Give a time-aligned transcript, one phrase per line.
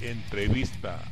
[0.00, 1.11] Entrevista.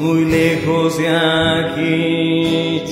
[0.00, 2.82] muy lejos de aquí.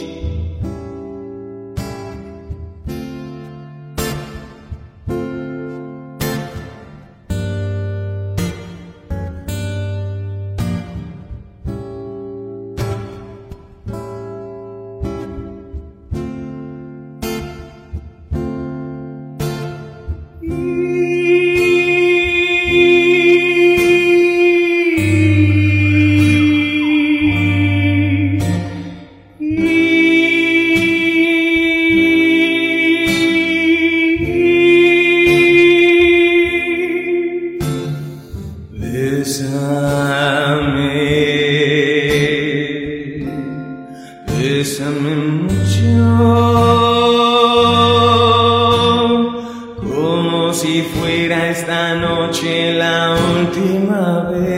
[50.71, 54.51] Si fuera esta noche la última vez.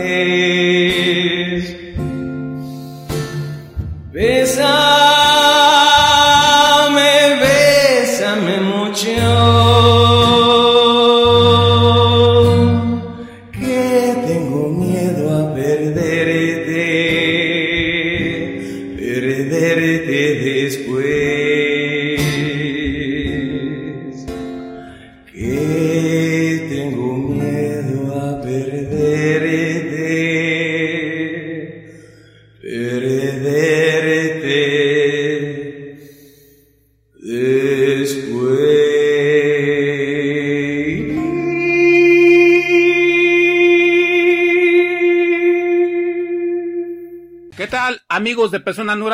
[48.51, 49.09] De Personas No?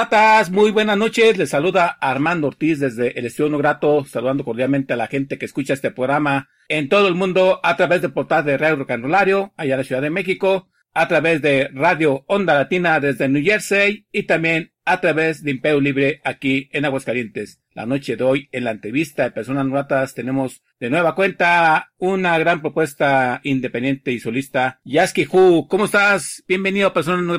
[0.52, 1.38] Muy buenas noches.
[1.38, 5.74] Les saluda Armando Ortiz desde el Estudio No saludando cordialmente a la gente que escucha
[5.74, 9.78] este programa en todo el mundo a través del portal de Radio Canulario, allá en
[9.78, 14.72] la Ciudad de México, a través de Radio Onda Latina desde New Jersey y también
[14.84, 17.62] a través de Imperio Libre aquí en Aguascalientes.
[17.74, 19.86] La noche de hoy, en la entrevista de Personas No
[20.16, 24.80] tenemos de nueva cuenta una gran propuesta independiente y solista.
[24.86, 26.44] Yaski Hu, ¿cómo estás?
[26.48, 27.38] Bienvenido a Personas No.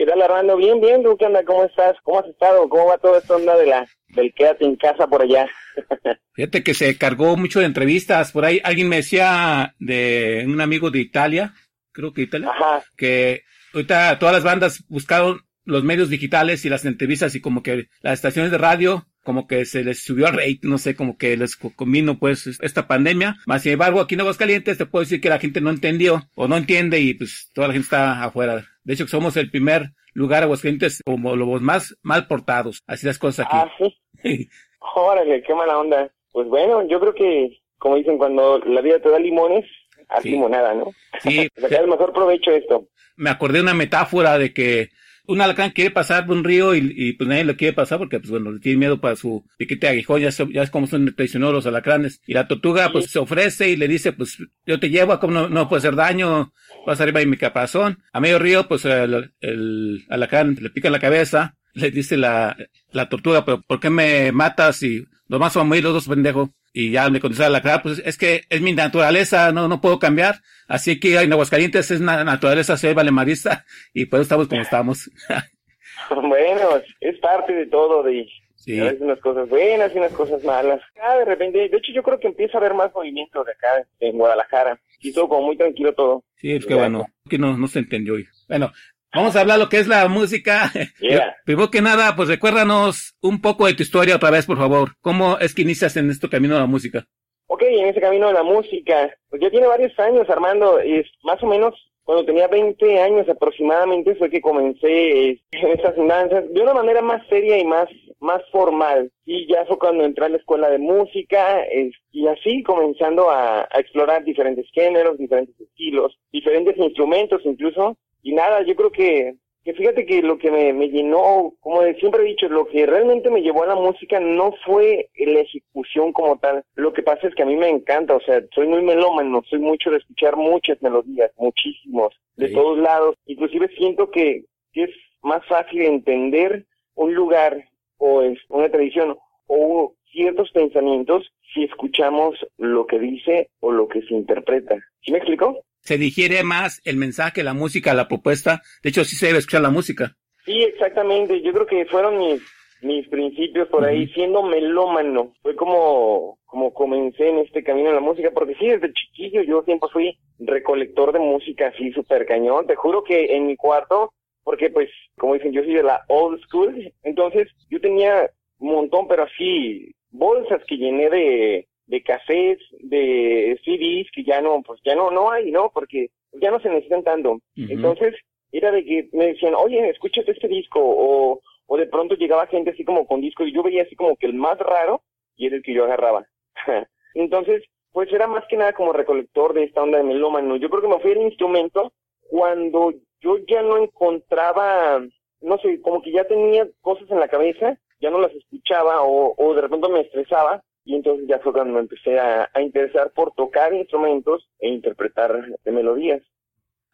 [0.00, 0.56] ¿Qué tal, Armando?
[0.56, 1.44] Bien, bien, ¿tú qué onda?
[1.44, 1.94] ¿Cómo estás?
[2.04, 2.66] ¿Cómo has estado?
[2.70, 5.46] ¿Cómo va toda esta onda de la, del quédate en casa por allá?
[6.32, 8.32] Fíjate que se cargó mucho de entrevistas.
[8.32, 11.52] Por ahí alguien me decía de un amigo de Italia,
[11.92, 12.82] creo que Italia, Ajá.
[12.96, 13.42] que
[13.74, 18.14] ahorita todas las bandas buscaron los medios digitales y las entrevistas y como que las
[18.14, 21.56] estaciones de radio como que se les subió el rate, no sé, como que les
[21.56, 23.36] co- convino pues esta pandemia.
[23.44, 26.48] Más sin embargo, aquí en Aguascalientes te puedo decir que la gente no entendió o
[26.48, 28.66] no entiende y pues toda la gente está afuera.
[28.84, 32.82] De hecho, somos el primer lugar Aguascalientes como los más mal portados.
[32.86, 33.94] Así las cosas Ah, aquí.
[34.22, 34.48] sí.
[34.94, 36.10] Órale, qué mala onda.
[36.32, 39.64] Pues bueno, yo creo que, como dicen, cuando la vida te da limones,
[40.08, 40.30] haz Sí.
[40.30, 40.90] limonada, ¿no?
[41.20, 42.88] sí, Sacar el mejor provecho de esto.
[43.16, 44.88] me acordé de una metáfora de que
[45.30, 48.18] un alacrán quiere pasar por un río y, y, pues nadie lo quiere pasar porque
[48.18, 51.14] pues bueno, le tiene miedo para su piquete de aguijón, ya, ya es como son
[51.14, 52.20] traicionados los alacranes.
[52.26, 55.48] Y la tortuga pues se ofrece y le dice pues yo te llevo, como no,
[55.48, 56.52] no puede hacer daño,
[56.86, 57.98] vas arriba de mi capazón.
[58.12, 62.56] A medio río pues el, el alacrán le pica en la cabeza, le dice la,
[62.90, 66.50] la tortuga, pero ¿por qué me matas y los más son muy los dos pendejos?
[66.72, 69.98] Y ya le contesta el alacrán, pues es que es mi naturaleza, no, no puedo
[69.98, 70.36] cambiar.
[70.68, 75.10] Así que en Aguascalientes es una naturaleza ser valemarista y por eso estamos como estamos.
[76.10, 78.26] bueno, es parte de todo, de
[78.60, 78.78] Sí.
[78.78, 80.82] a veces unas cosas buenas y unas cosas malas.
[81.02, 83.88] Ah, de repente, de hecho yo crro que empieza a haber más movimiento de acá
[84.00, 84.78] en Guadalajara.
[85.00, 86.24] Y todo como muy tranquilo todo.
[86.36, 88.26] Sí, es que bueno, que no, no se entendió hoy.
[88.48, 88.70] Bueno,
[89.14, 90.70] vamos a hablar lo que es la música.
[91.00, 91.36] Yeah.
[91.44, 94.90] Primero que nada, pues recuérdanos un poco de tu historia otra vez, por favor.
[95.00, 97.06] ¿Cómo es que inicias en este camino de la música?
[97.46, 101.42] Ok, en ese camino de la música, pues ya tiene varios años, Armando, es más
[101.42, 101.74] o menos
[102.04, 107.02] cuando tenía 20 años aproximadamente fue que comencé eh, en estas andanzas de una manera
[107.02, 107.88] más seria y más
[108.20, 109.10] más formal.
[109.24, 111.64] Y ya fue cuando entré a la escuela de música
[112.12, 117.96] y así comenzando a, a explorar diferentes géneros, diferentes estilos, diferentes instrumentos incluso.
[118.22, 122.22] Y nada, yo creo que que fíjate que lo que me, me llenó, como siempre
[122.22, 126.38] he dicho, lo que realmente me llevó a la música no fue la ejecución como
[126.38, 126.64] tal.
[126.76, 129.58] Lo que pasa es que a mí me encanta, o sea, soy muy melómano, soy
[129.58, 132.54] mucho de escuchar muchas melodías, muchísimos, de Sí.
[132.54, 133.16] todos lados.
[133.26, 134.90] Inclusive siento que, que es
[135.22, 136.64] más fácil entender
[136.94, 137.62] un lugar
[137.98, 144.00] o es una tradición o ciertos pensamientos si escuchamos lo que dice o lo que
[144.02, 144.78] se interpreta.
[145.02, 145.60] ¿Sí me explico?
[145.82, 148.62] Se digiere más el mensaje, la música, la propuesta.
[148.82, 150.16] De hecho, sí se debe escuchar la música.
[150.44, 151.40] Sí, exactamente.
[151.42, 152.42] Yo creo que fueron mis,
[152.82, 155.32] mis principios por ahí, siendo melómano.
[155.42, 159.62] Fue como, como comencé en este camino de la música, porque sí, desde chiquillo yo
[159.62, 162.66] siempre fui recolector de música así súper cañón.
[162.66, 164.12] Te juro que en mi cuarto,
[164.42, 169.08] porque pues, como dicen, yo soy de la old school, entonces yo tenía un montón,
[169.08, 174.94] pero así, bolsas que llené de, de cassettes, de CDs que ya no, pues ya
[174.94, 175.70] no, no hay, ¿no?
[175.74, 176.10] Porque
[176.40, 177.40] ya no se necesitan tanto.
[177.56, 178.14] Entonces,
[178.52, 182.70] era de que me decían, oye, escúchate este disco, o, o de pronto llegaba gente
[182.70, 185.02] así como con discos, y yo veía así como que el más raro,
[185.36, 186.26] y era el que yo agarraba.
[187.14, 190.56] Entonces, pues era más que nada como recolector de esta onda de melómano.
[190.56, 191.92] Yo creo que me fui al instrumento
[192.28, 195.00] cuando yo ya no encontraba,
[195.40, 199.34] no sé, como que ya tenía cosas en la cabeza, ya no las escuchaba, o,
[199.36, 203.10] o de repente me estresaba, y entonces ya fue cuando me empecé a, a interesar
[203.12, 205.32] por tocar instrumentos e interpretar
[205.64, 206.22] melodías.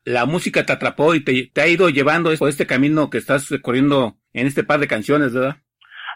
[0.05, 3.49] La música te atrapó y te, te ha ido llevando por este camino que estás
[3.49, 5.57] recorriendo en este par de canciones, ¿verdad?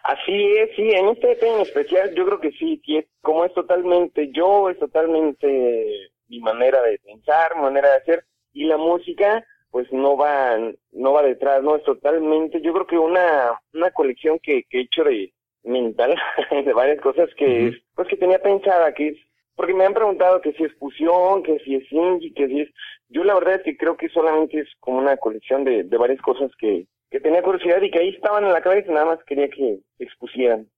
[0.05, 3.45] Así es, sí, en este EP en especial yo creo que sí, sí es, como
[3.45, 8.77] es totalmente yo, es totalmente mi manera de pensar, mi manera de hacer, y la
[8.77, 10.57] música pues no va,
[10.93, 14.83] no va detrás, no es totalmente, yo creo que una, una colección que, que he
[14.83, 15.33] hecho de
[15.65, 16.15] mental,
[16.65, 19.19] de varias cosas que pues que tenía pensada, que es,
[19.55, 22.71] porque me han preguntado que si es fusión, que si es indie, que si es,
[23.09, 26.21] yo la verdad es que creo que solamente es como una colección de, de varias
[26.23, 29.49] cosas que, que tenía curiosidad y que ahí estaban en la cabeza, nada más quería
[29.49, 30.69] que expusieran.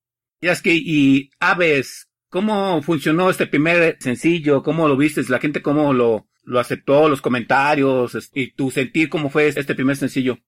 [0.41, 4.63] Y es que, y Aves, ¿cómo funcionó este primer sencillo?
[4.63, 5.21] ¿Cómo lo viste?
[5.29, 7.09] ¿La gente cómo lo, lo aceptó?
[7.09, 8.31] ¿Los comentarios?
[8.35, 10.39] ¿Y tu sentir cómo fue este primer sencillo?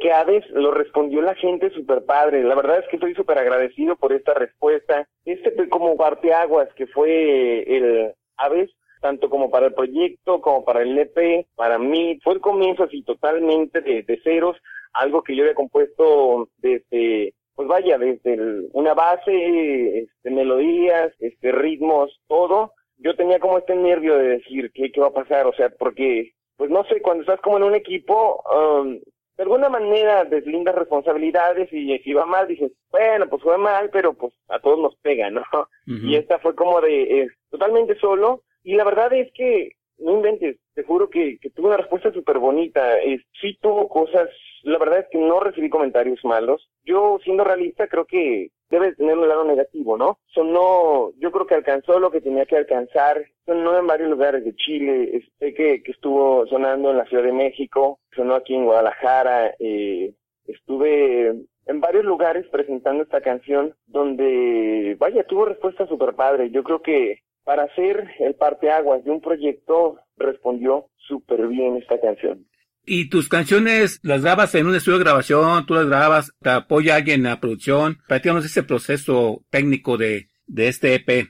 [0.00, 2.42] Que Aves lo respondió la gente súper padre.
[2.42, 5.08] La verdad es que estoy súper agradecido por esta respuesta.
[5.24, 10.82] Este fue como parteaguas que fue el Aves, tanto como para el proyecto, como para
[10.82, 12.18] el EP, para mí.
[12.22, 14.56] Fue el comienzo así totalmente de, ceros,
[14.92, 18.38] algo que yo había compuesto desde, pues vaya, desde
[18.72, 22.72] una base, este, melodías, este, ritmos, todo.
[22.98, 26.32] Yo tenía como este nervio de decir qué, qué va a pasar, o sea, porque,
[26.56, 28.98] pues no sé, cuando estás como en un equipo, um,
[29.38, 34.12] de alguna manera deslindas responsabilidades y si va mal dices, bueno, pues fue mal, pero
[34.12, 35.42] pues a todos nos pega, ¿no?
[35.86, 40.56] Y esta fue como de eh, totalmente solo y la verdad es que no inventes,
[40.74, 42.98] te juro que, que tuvo una respuesta súper bonita.
[43.00, 44.28] Eh, sí tuvo cosas,
[44.62, 46.68] la verdad es que no recibí comentarios malos.
[46.84, 50.18] Yo, siendo realista, creo que debe tener un lado negativo, ¿no?
[50.26, 53.24] Sonó, yo creo que alcanzó lo que tenía que alcanzar.
[53.46, 57.32] Sonó en varios lugares de Chile, sé que, que estuvo sonando en la Ciudad de
[57.32, 60.12] México, sonó aquí en Guadalajara, eh,
[60.46, 61.34] estuve
[61.66, 66.50] en varios lugares presentando esta canción donde, vaya, tuvo respuesta súper padre.
[66.50, 72.44] Yo creo que para hacer el parteaguas de un proyecto respondió súper bien esta canción.
[72.84, 75.64] ¿Y tus canciones las grabas en un estudio de grabación?
[75.64, 76.30] ¿Tú las grabas?
[76.42, 77.96] ¿Te apoya alguien en la producción?
[78.06, 81.28] Platícanos ese proceso técnico de, de este EP.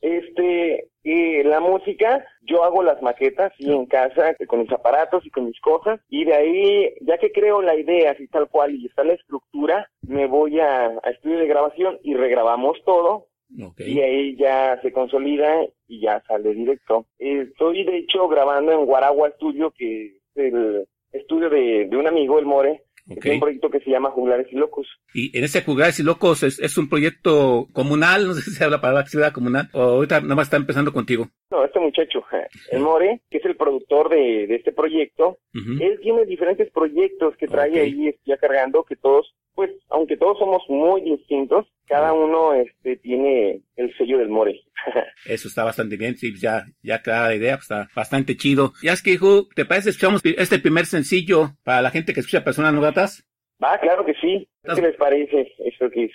[0.00, 5.30] Este, eh, la música, yo hago las maquetas y en casa con mis aparatos y
[5.30, 8.86] con mis cosas y de ahí, ya que creo la idea así tal cual y
[8.86, 13.29] está la estructura, me voy a, a estudio de grabación y regrabamos todo
[13.78, 17.06] y ahí ya se consolida y ya sale directo.
[17.18, 22.38] Estoy de hecho grabando en Guaragua Studio, que es el estudio de, de un amigo,
[22.38, 24.86] el More, es un proyecto que se llama Juglares y Locos.
[25.14, 28.64] Y en ese Juglares y Locos es, es un proyecto comunal, no sé si se
[28.64, 31.28] habla para la ciudad comunal, o ahorita nada más está empezando contigo.
[31.50, 32.24] No, este muchacho,
[32.70, 37.48] el More, que es el productor de, de este proyecto, él tiene diferentes proyectos que
[37.48, 42.96] trae ahí ya cargando, que todos, pues, aunque todos somos muy distintos, cada uno este
[42.96, 44.58] tiene el sello del More.
[45.26, 48.72] Eso está bastante bien, sí, ya, ya clara la idea, pues está bastante chido.
[48.82, 52.42] Ya es que, hijo, ¿te parece escuchamos este primer sencillo para la gente que escucha
[52.42, 53.28] Personas No Gratas?
[53.62, 54.48] Va, claro que sí.
[54.62, 56.12] ¿Qué les parece esto que es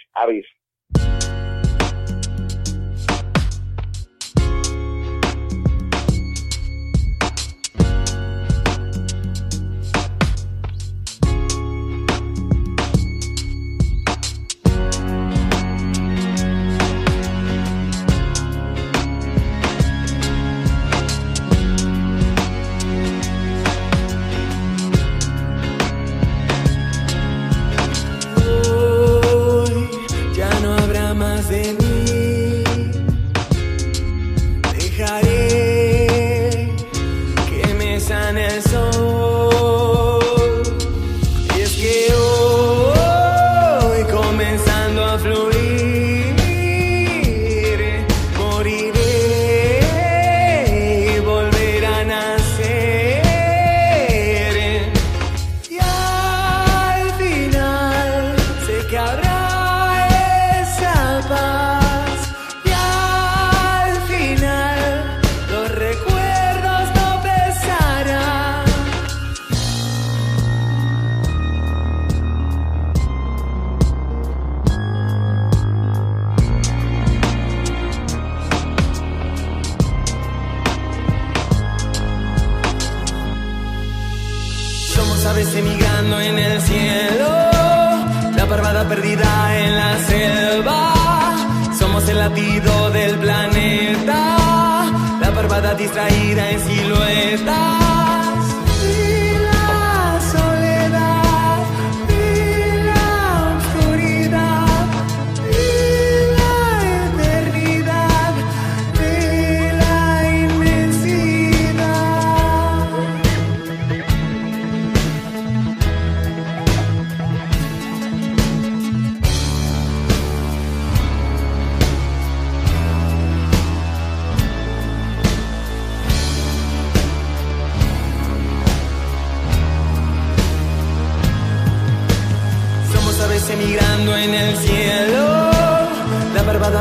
[96.35, 96.74] Mira, es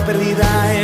[0.05, 0.84] perdida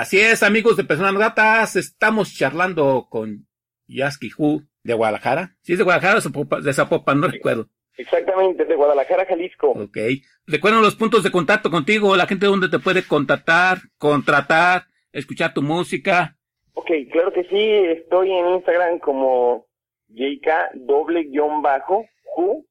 [0.00, 3.46] Así es, amigos de Personas Gratas, estamos charlando con
[3.86, 5.58] Yasky Hu de Guadalajara.
[5.60, 7.20] ¿Sí es de Guadalajara o de Zapopan?
[7.20, 7.66] No recuerdo.
[7.98, 9.72] Exactamente, de Guadalajara, Jalisco.
[9.72, 9.98] Ok.
[10.46, 15.60] Recuerden los puntos de contacto contigo, la gente donde te puede contactar, contratar, escuchar tu
[15.60, 16.34] música.
[16.72, 19.66] Ok, claro que sí, estoy en Instagram como
[20.08, 22.06] JK doble guion bajo,
[22.38, 22.66] Hu.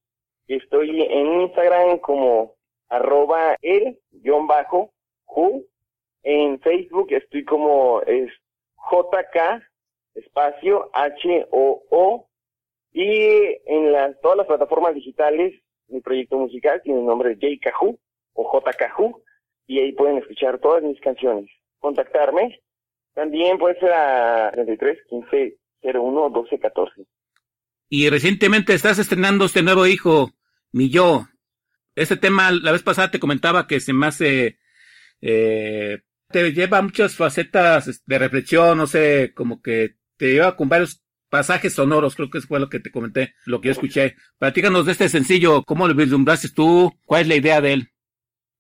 [0.48, 2.56] Estoy en Instagram como
[2.90, 4.92] arroba el guion bajo,
[5.28, 5.70] Hu.
[6.24, 8.30] En Facebook estoy como es
[8.92, 9.64] JK
[10.16, 12.30] espacio H O O
[12.92, 15.54] y en las, todas las plataformas digitales
[15.88, 18.00] mi proyecto musical tiene el nombre de JKHU
[18.34, 19.24] o JKHU
[19.68, 21.50] y ahí pueden escuchar todas mis canciones.
[21.80, 22.62] Contactarme
[23.14, 27.06] también puede ser a 33 15 01 12 14.
[27.90, 30.32] Y recientemente estás estrenando este nuevo hijo,
[30.72, 31.26] Mi Yo.
[31.96, 34.60] Este tema, la vez pasada te comentaba que se me hace
[35.22, 36.00] eh,
[36.32, 41.74] te lleva muchas facetas de reflexión, no sé, como que te lleva con varios pasajes
[41.74, 44.16] sonoros, creo que fue lo que te comenté, lo que yo escuché.
[44.38, 46.92] Platícanos de este sencillo, ¿cómo lo vislumbraste tú?
[47.06, 47.88] ¿Cuál es la idea de él?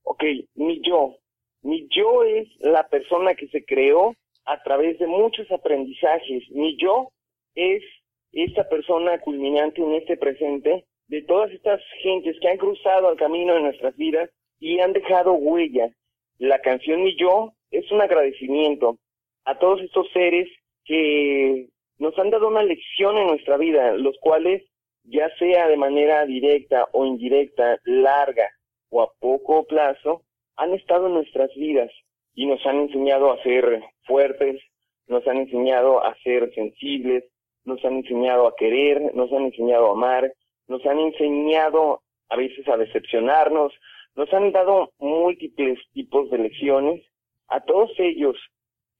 [0.03, 0.23] Ok,
[0.55, 1.15] mi yo.
[1.61, 6.49] Mi yo es la persona que se creó a través de muchos aprendizajes.
[6.51, 7.09] Mi yo
[7.53, 7.83] es
[8.31, 13.53] esta persona culminante en este presente de todas estas gentes que han cruzado el camino
[13.55, 15.91] de nuestras vidas y han dejado huella.
[16.37, 18.97] La canción Mi yo es un agradecimiento
[19.45, 20.47] a todos estos seres
[20.85, 24.63] que nos han dado una lección en nuestra vida, los cuales,
[25.03, 28.47] ya sea de manera directa o indirecta, larga
[28.89, 30.23] o a poco plazo,
[30.55, 31.91] han estado en nuestras vidas
[32.33, 34.61] y nos han enseñado a ser fuertes,
[35.07, 37.25] nos han enseñado a ser sensibles,
[37.65, 40.31] nos han enseñado a querer, nos han enseñado a amar,
[40.67, 43.73] nos han enseñado a veces a decepcionarnos,
[44.15, 47.08] nos han dado múltiples tipos de lecciones
[47.49, 48.35] a todos ellos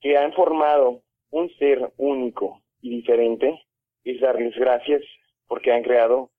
[0.02, 3.62] que han formado un ser único y diferente,
[4.04, 5.02] es darles gracias
[5.48, 6.32] porque han creado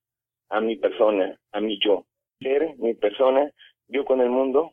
[0.49, 2.07] a mi persona, a mi yo.
[2.41, 3.51] Ser mi persona,
[3.89, 4.73] yo con el mundo.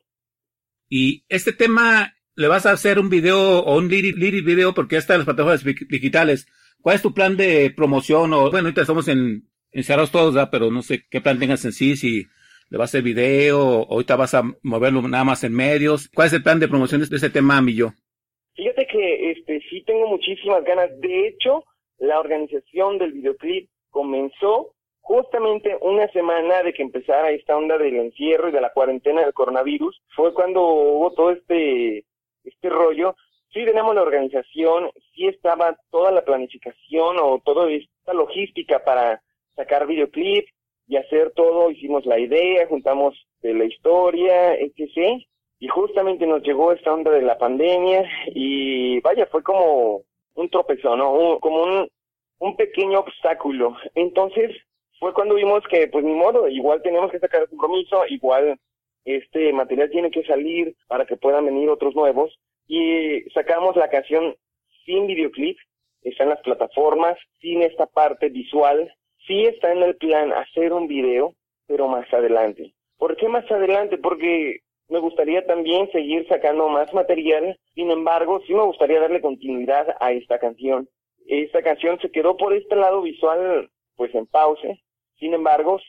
[0.90, 5.00] Y este tema, ¿le vas a hacer un video o un lyric, video porque ya
[5.00, 6.48] está en las plataformas digitales?
[6.82, 8.34] ¿Cuál es tu plan de promoción?
[8.34, 11.98] O, bueno, ahorita estamos en, encerrados todos, pero no sé qué plan tengas en sí,
[11.98, 12.26] si
[12.70, 16.10] le vas a hacer video, ahorita vas a moverlo nada más en medios.
[16.14, 17.90] ¿Cuál es el plan de promoción de ese tema, mi yo?
[18.56, 20.90] Fíjate que este sí tengo muchísimas ganas.
[21.00, 21.64] De hecho,
[21.98, 28.50] la organización del videoclip comenzó justamente una semana de que empezara esta onda del encierro
[28.50, 30.02] y de la cuarentena del coronavirus.
[30.16, 32.04] Fue cuando hubo todo este
[32.44, 33.16] este rollo.
[33.54, 39.22] Sí tenemos la organización, sí estaba toda la planificación o toda esta logística para
[39.56, 40.46] sacar videoclip
[40.88, 41.72] y hacer todo.
[41.72, 45.24] Hicimos la idea, juntamos de la historia, etc
[45.60, 50.04] y justamente nos llegó esta onda de la pandemia y vaya, fue como
[50.36, 51.40] un tropezón, ¿no?
[51.40, 51.90] como un,
[52.40, 53.76] un pequeño obstáculo.
[53.96, 54.56] Entonces
[55.00, 58.60] fue cuando vimos que pues ni modo, igual tenemos que sacar el compromiso, igual
[59.06, 64.36] este material tiene que salir para que puedan venir otros nuevos y sacamos la canción
[64.86, 65.58] sin videoclip,
[66.04, 68.94] está en las plataformas, sin esta parte visual,
[69.28, 71.36] sí está en el plan hacer un video,
[71.68, 72.74] pero más adelante.
[72.98, 73.98] ¿Por qué más adelante?
[73.98, 79.96] Porque me gustaría también seguir sacando más material, sin embargo, sí me gustaría darle continuidad
[80.00, 80.88] a esta canción.
[81.28, 84.70] Esta canción se quedó por este lado visual, pues en pausa.
[85.20, 85.80] Sin embargo,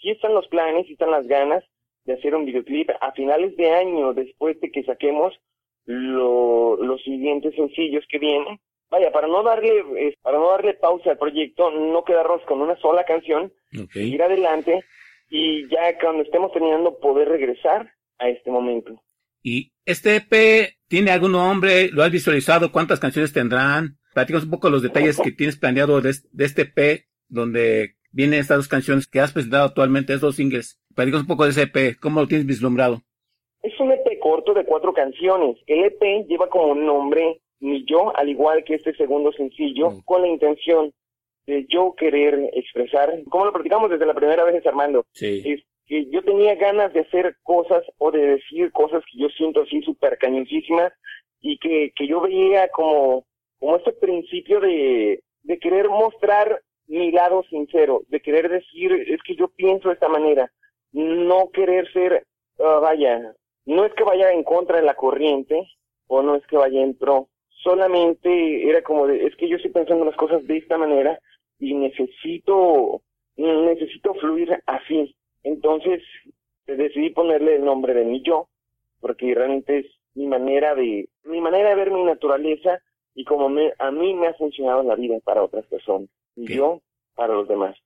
[0.00, 1.62] sí están los planes, sí están las ganas
[2.04, 5.38] de hacer un videoclip a finales de año, después de que saquemos
[5.84, 8.58] los siguientes sencillos que vienen.
[8.90, 9.84] Vaya, para no darle,
[10.22, 13.52] para no darle pausa al proyecto, no quedarnos con una sola canción,
[13.94, 14.82] ir adelante
[15.30, 19.02] y ya cuando estemos terminando poder regresar a este momento.
[19.42, 21.90] ¿Y este EP tiene algún nombre?
[21.90, 22.72] ¿Lo has visualizado?
[22.72, 23.98] ¿Cuántas canciones tendrán?
[24.14, 28.68] Platícanos un poco los detalles que tienes planeado de, este EP, donde vienen estas dos
[28.68, 30.80] canciones que has presentado actualmente, esos dos singles.
[30.94, 33.02] Platícanos un poco de ese EP, ¿cómo lo tienes vislumbrado?
[33.62, 35.56] Es un EP corto de cuatro canciones.
[35.66, 40.00] El EP lleva como nombre Mi Yo, al igual que este segundo sencillo, mm.
[40.04, 40.92] con la intención
[41.46, 46.22] de yo querer expresar, como lo platicamos desde la primera vez, Armando, sí que yo
[46.22, 50.92] tenía ganas de hacer cosas o de decir cosas que yo siento así súper cañoncísimas
[51.40, 53.24] y que, que yo veía como,
[53.58, 59.34] como este principio de, de querer mostrar mi lado sincero, de querer decir, es que
[59.34, 60.52] yo pienso de esta manera,
[60.92, 62.26] no querer ser,
[62.58, 65.58] ah, vaya, no es que vaya en contra de la corriente
[66.06, 67.28] o no es que vaya en pro,
[67.62, 71.18] solamente era como de, es que yo estoy pensando las cosas de esta manera
[71.58, 73.02] y necesito,
[73.36, 76.02] necesito fluir así, entonces
[76.66, 78.48] decidí ponerle el nombre de mi yo,
[79.00, 82.80] porque realmente es mi manera de, mi manera de ver mi naturaleza
[83.14, 86.82] y como me, a mí me ha funcionado la vida para otras personas y yo
[87.14, 87.76] para los demás.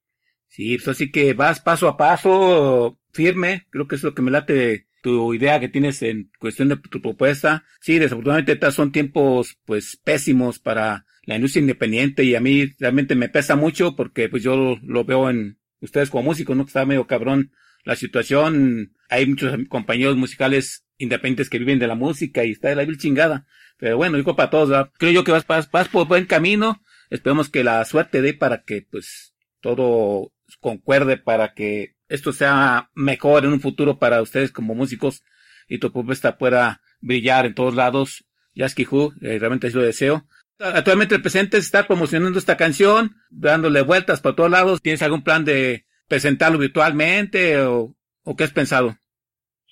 [0.49, 4.31] Sí, pues así que vas paso a paso, firme, creo que es lo que me
[4.31, 7.65] late tu idea que tienes en cuestión de tu propuesta.
[7.81, 13.29] Sí, desafortunadamente son tiempos pues pésimos para la industria independiente y a mí realmente me
[13.29, 16.65] pesa mucho porque pues yo lo veo en ustedes como músicos, ¿no?
[16.65, 17.53] Que está medio cabrón
[17.85, 18.95] la situación.
[19.11, 22.99] Hay muchos compañeros musicales independientes que viven de la música y está de la vil
[22.99, 23.47] chingada.
[23.79, 24.91] Pero bueno, digo para todos, ¿verdad?
[24.97, 26.81] creo yo que vas, vas, vas por buen camino.
[27.11, 33.44] Esperemos que la suerte dé para que pues todo concuerde para que esto sea mejor
[33.44, 35.25] en un futuro para ustedes como músicos
[35.66, 38.27] y tu propuesta pueda brillar en todos lados.
[38.55, 40.25] Yasky Hu, eh, realmente yo lo deseo.
[40.59, 44.83] Actualmente el presente está promocionando esta canción, dándole vueltas por todos lados.
[44.83, 47.94] ¿Tienes algún plan de presentarlo virtualmente o,
[48.37, 48.94] qué has pensado?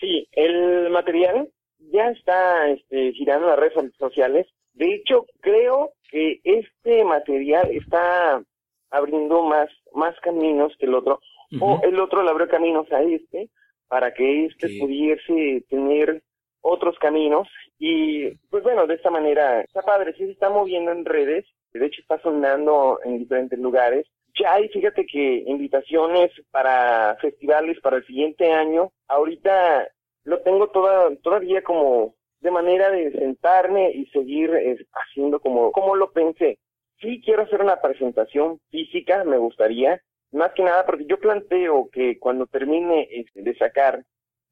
[0.00, 1.46] Sí, el material
[1.92, 4.46] ya está este, girando las redes sociales.
[4.72, 8.42] De hecho, creo que este material está
[8.90, 11.20] abriendo más, más caminos que el otro,
[11.58, 13.48] o el otro le abrió caminos a este,
[13.88, 16.22] para que este pudiese tener
[16.60, 21.04] otros caminos y pues bueno, de esta manera está padre, sí se está moviendo en
[21.04, 24.06] redes, de hecho está sonando en diferentes lugares.
[24.38, 28.92] Ya hay, fíjate que invitaciones para festivales para el siguiente año.
[29.08, 29.88] Ahorita
[30.24, 35.96] lo tengo toda, todavía como de manera de sentarme y seguir eh, haciendo como, como
[35.96, 36.58] lo pensé.
[37.00, 40.00] Sí quiero hacer una presentación física, me gustaría,
[40.32, 44.04] más que nada porque yo planteo que cuando termine este, de sacar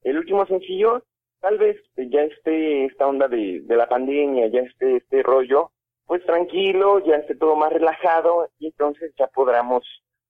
[0.03, 1.05] el último sencillo,
[1.41, 5.73] tal vez ya esté esta onda de, la pandemia, ya esté este rollo,
[6.07, 9.85] pues tranquilo, ya esté todo más relajado y entonces ya podamos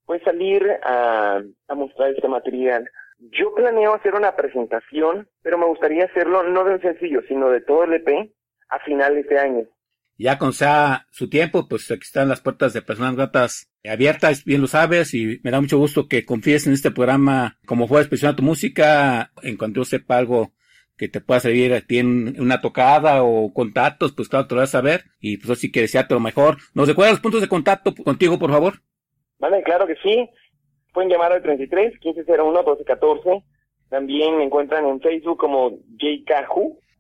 [0.05, 2.89] pues salir a, a mostrar este material.
[3.19, 7.61] Yo planeo hacer una presentación, pero me gustaría hacerlo no de un sencillo, sino de
[7.61, 8.33] todo el EP
[8.69, 9.65] a finales de año.
[10.17, 14.61] Ya con sea su tiempo, pues aquí están las puertas de personas gratas abiertas, bien
[14.61, 18.37] lo sabes, y me da mucho gusto que confíes en este programa como fue expresión
[18.37, 20.53] tu música, en cuanto yo sepa algo
[20.99, 24.61] que te pueda servir a ti en una tocada o contactos, pues claro, te lo
[24.61, 25.05] vas a saber.
[25.21, 26.57] Y pues así que desearte lo mejor.
[26.75, 28.83] ¿Nos recuerdas los puntos de contacto contigo, por favor?
[29.39, 30.29] Vale, claro que sí.
[30.93, 33.45] Pueden llamar al 33 1501 1214.
[33.89, 35.79] También me encuentran en Facebook como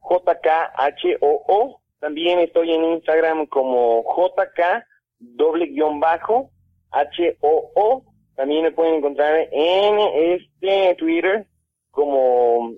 [0.00, 1.80] J-K-H-O-O.
[1.98, 4.84] También estoy en Instagram como JK
[5.18, 6.52] doble guion bajo
[6.90, 8.04] H-O-O.
[8.36, 9.98] También me pueden encontrar en
[10.34, 11.46] este Twitter
[11.90, 12.74] como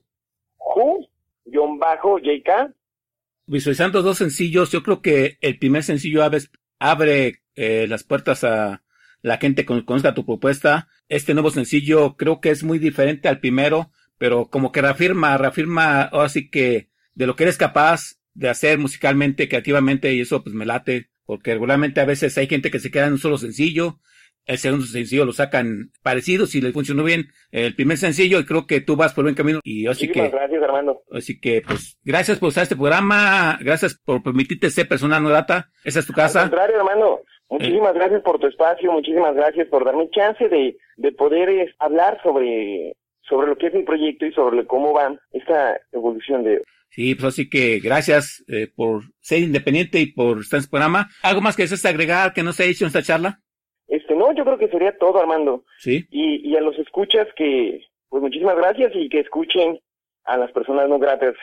[0.56, 1.94] Ju-JK.
[3.46, 6.22] Visualizando dos sencillos, yo creo que el primer sencillo
[6.78, 8.82] abre, eh, las puertas a
[9.22, 10.88] la gente que conozca tu propuesta.
[11.08, 16.02] Este nuevo sencillo creo que es muy diferente al primero, pero como que reafirma, reafirma
[16.02, 20.54] ahora sí que de lo que eres capaz de hacer musicalmente, creativamente, y eso pues
[20.54, 24.00] me late, porque regularmente a veces hay gente que se queda en un solo sencillo
[24.46, 28.66] el segundo sencillo lo sacan parecido, si les funcionó bien el primer sencillo y creo
[28.66, 31.02] que tú vas por buen camino y así que gracias Armando.
[31.12, 35.68] así que pues gracias por usar este programa gracias por permitirte ser persona no data
[35.84, 36.42] esa es tu casa.
[36.42, 41.12] al contrario hermano muchísimas gracias por tu espacio muchísimas gracias por darme chance de, de
[41.12, 45.80] poder eh, hablar sobre sobre lo que es mi proyecto y sobre cómo va esta
[45.92, 46.60] evolución de
[47.00, 51.08] Sí, pues así que gracias eh, por ser independiente y por estar en este programa.
[51.22, 53.40] ¿Algo más que desees agregar que no se ha hecho en esta charla?
[53.88, 55.64] Este, no, yo creo que sería todo, Armando.
[55.78, 56.06] Sí.
[56.10, 59.80] Y, y a los escuchas que, pues muchísimas gracias y que escuchen
[60.24, 61.36] a las personas no gratas,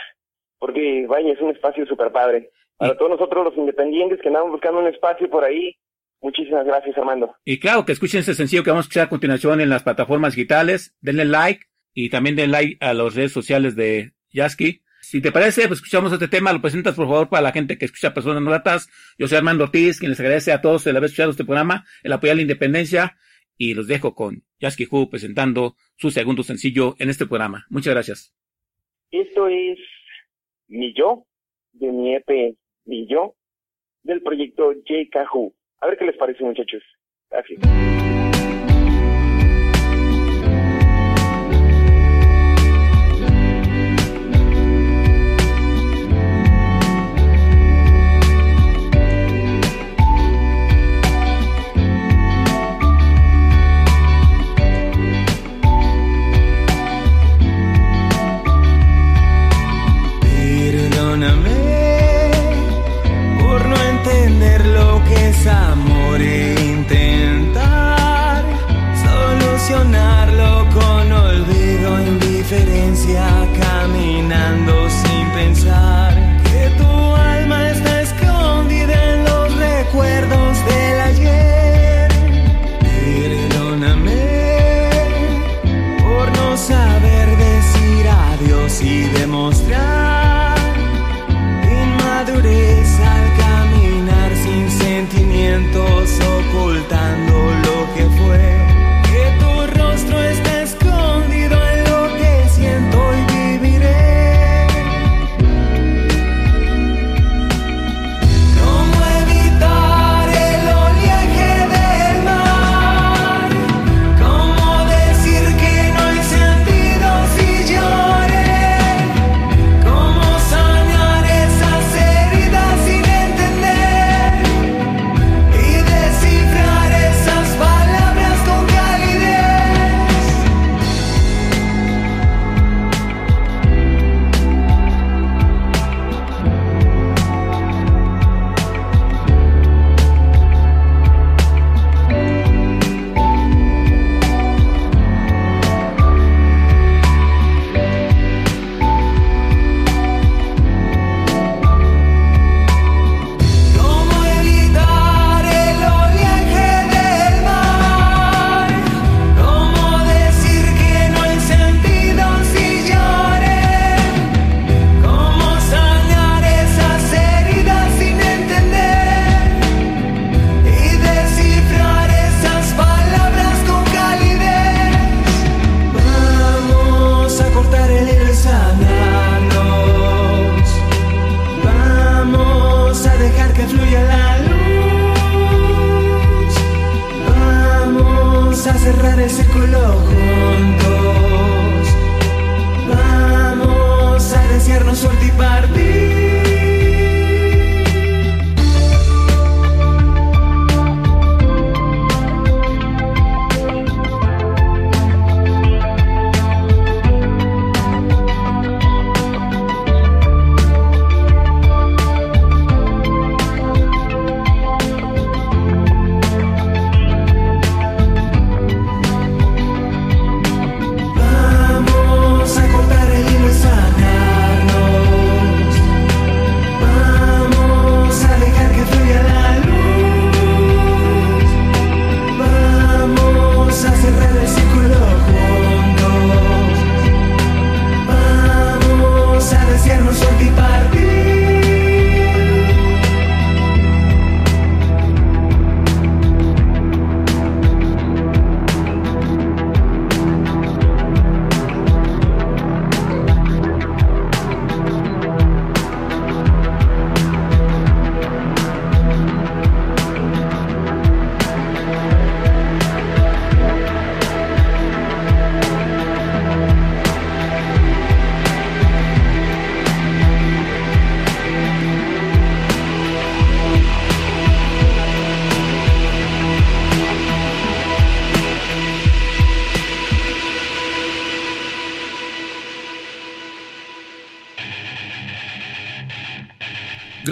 [0.59, 2.51] porque vaya, es un espacio súper padre.
[2.77, 5.75] Para todos nosotros los independientes que andamos buscando un espacio por ahí,
[6.21, 7.35] muchísimas gracias, Armando.
[7.43, 10.35] Y claro, que escuchen ese sencillo que vamos a escuchar a continuación en las plataformas
[10.35, 11.65] digitales, denle like
[11.95, 14.83] y también denle like a las redes sociales de Yasky.
[15.09, 17.85] Si te parece, pues escuchamos este tema, lo presentas por favor para la gente que
[17.85, 18.89] escucha Personas No Gratas.
[19.17, 22.11] Yo soy Armando Ortiz, quien les agradece a todos el haber escuchado este programa, el
[22.11, 23.15] apoyar la independencia,
[23.57, 27.65] y los dejo con Yasky Hu presentando su segundo sencillo en este programa.
[27.69, 28.35] Muchas gracias.
[29.09, 29.79] Esto es
[30.67, 31.25] Mi Yo,
[31.71, 33.37] de mi EP Mi Yo,
[34.03, 35.55] del proyecto JK Hu.
[35.79, 36.83] A ver qué les parece muchachos.
[37.29, 38.16] Gracias.